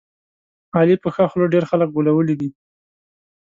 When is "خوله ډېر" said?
1.31-1.63